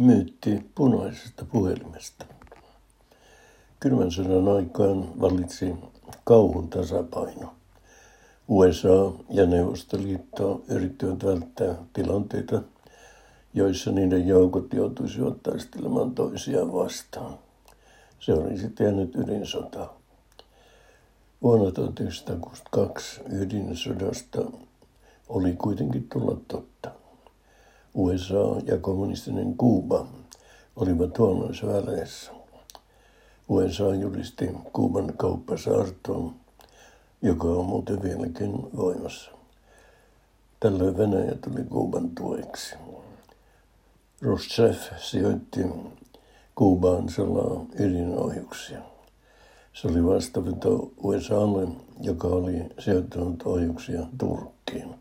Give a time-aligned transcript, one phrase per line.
[0.00, 2.24] Myytti punaisesta puhelimesta.
[3.80, 5.74] Kylmän sodan aikaan vallitsi
[6.24, 7.54] kauhun tasapaino.
[8.48, 12.62] USA ja Neuvostoliitto yrittivät välttää tilanteita,
[13.54, 17.38] joissa niiden joukot joutuisivat taistelemaan toisiaan vastaan.
[18.20, 19.90] Se oli sitten jäänyt ydinsota.
[21.42, 24.40] Vuonna 1962 ydinsodasta
[25.28, 26.99] oli kuitenkin tullut totta.
[27.94, 30.06] USA ja kommunistinen Kuuba
[30.76, 32.32] olivat huonoissa väleissä.
[33.48, 36.34] USA julisti Kuuban kauppasaartoon,
[37.22, 39.30] joka on muuten vieläkin voimassa.
[40.60, 42.74] Tällöin Venäjä tuli Kuuban tueksi.
[44.18, 45.60] Khrushchev sijoitti
[46.54, 48.78] Kuubaan salaa ydinohjuksia.
[49.72, 51.68] Se oli vastaveto USAlle,
[52.00, 54.94] joka oli sijoittanut ohjuksia Turkkiin.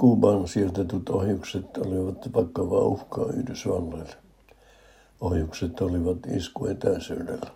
[0.00, 4.16] Kuubaan sijoitetut ohjukset olivat vakavaa uhkaa Yhdysvalloille.
[5.20, 7.50] Ohjukset olivat iskuetäisyydellä.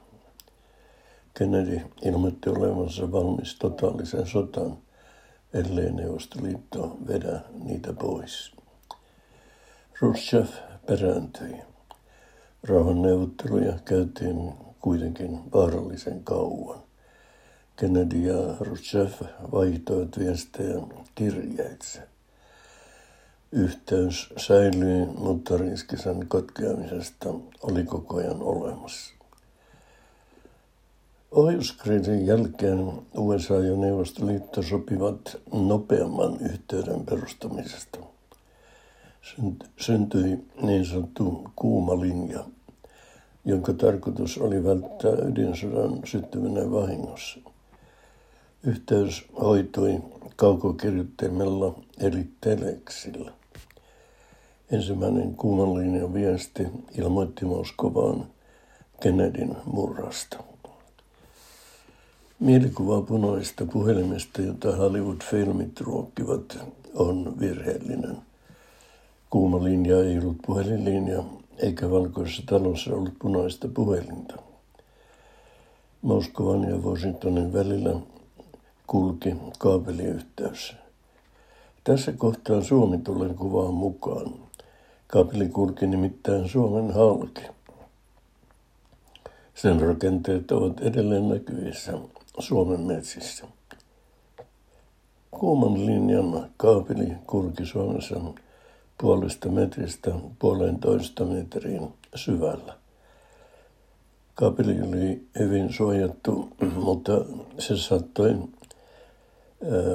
[1.34, 4.78] Kennedy ilmoitti olevansa valmis totaalisen sotaan,
[5.55, 8.52] ellei Neuvostoliitto vedä niitä pois.
[9.98, 10.46] Khrushchev
[10.86, 11.62] perääntyi.
[12.68, 16.78] Rauhanneuvotteluja käytiin kuitenkin vaarallisen kauan.
[17.77, 19.11] Kennedy ja Khrushchev
[19.52, 20.74] vaihtoivat viestejä
[21.14, 22.13] kirjeitse.
[23.56, 29.14] Yhteys säilyi, mutta riski sen katkeamisesta oli koko ajan olemassa.
[31.30, 37.98] Ohjuskriisin jälkeen USA ja Neuvostoliitto sopivat nopeamman yhteyden perustamisesta.
[39.80, 42.44] Syntyi niin sanottu kuuma linja,
[43.44, 47.41] jonka tarkoitus oli välttää ydinsodan syttyminen vahingossa.
[48.62, 50.02] Yhteys hoitui
[50.36, 53.33] kaukokirjoittimella eli teleksillä.
[54.70, 56.66] Ensimmäinen kuuman linjan viesti
[56.98, 58.26] ilmoitti Moskovaan
[59.02, 60.36] Kennedyn murrasta.
[62.40, 66.58] Mielikuva punaista puhelimesta, jota Hollywood-filmit ruokkivat,
[66.94, 68.16] on virheellinen.
[69.30, 71.24] Kuuma linja ei ollut puhelinlinja,
[71.58, 74.34] eikä valkoisessa talossa ollut punaista puhelinta.
[76.02, 78.00] Moskovan ja Washingtonin välillä
[78.86, 80.77] kulki kaapeliyhteys.
[81.84, 84.44] Tässä kohtaa Suomi tulee kuvaan mukaan.
[85.14, 87.42] Kaapeli kulki nimittäin Suomen halki.
[89.55, 91.92] Sen rakenteet ovat edelleen näkyvissä
[92.39, 93.47] Suomen metsissä.
[95.30, 98.20] Kuuman linjan kaapeli kulki Suomessa
[98.98, 102.75] puolesta metristä puolentoista metriin syvällä.
[104.35, 107.13] Kaapeli oli hyvin suojattu, mutta
[107.58, 108.36] se saattoi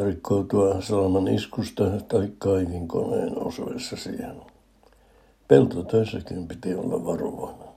[0.06, 4.59] rikkoutua salaman iskusta tai kaivinkoneen osuessa siihen.
[5.50, 7.68] Peltotöissäkin piti olla varovainen.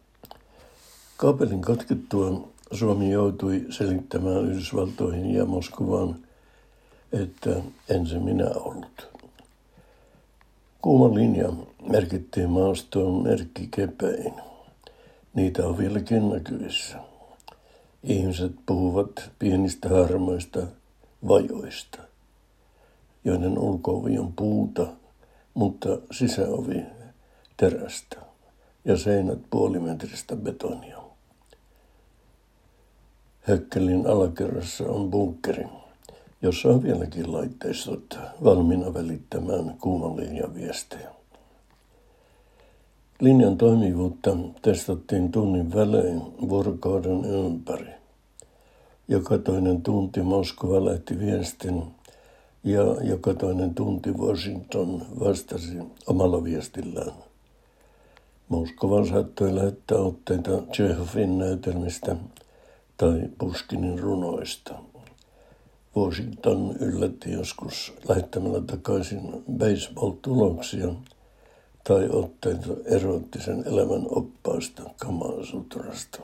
[1.16, 6.16] Kaapelin katkettua Suomi joutui selittämään Yhdysvaltoihin ja Moskovaan,
[7.12, 7.50] että
[7.88, 9.09] ensin minä ollut.
[10.82, 11.53] Kuuma linja
[11.88, 14.34] merkittiin maastoon merkkikepein.
[15.34, 16.99] Niitä on vieläkin näkyvissä.
[18.03, 20.61] Ihmiset puhuvat pienistä harmoista
[21.28, 21.99] vajoista,
[23.25, 24.87] joiden ulkoovi on puuta,
[25.55, 26.82] mutta sisäovi
[27.62, 28.17] terästä
[28.84, 30.99] ja seinät puolimetristä betonia.
[33.41, 35.65] Hökkelin alakerrassa on bunkkeri,
[36.43, 41.09] jossa on vieläkin laitteistot valmiina välittämään kuuman linjan viestejä.
[43.21, 47.93] Linjan toimivuutta testattiin tunnin välein vuorokauden ympäri.
[49.09, 51.83] Joka toinen tunti Moskova lähti viestin
[52.65, 57.31] ja joka toinen tunti Washington vastasi omalla viestillään.
[58.53, 62.17] Moskova saattoi lähettää otteita Tsehovin näytelmistä
[62.97, 64.75] tai Puskinin runoista.
[65.97, 70.89] Washington yllätti joskus lähettämällä takaisin baseball-tuloksia
[71.85, 76.19] tai otteita eroottisen elämän oppaasta Kamasutrasta.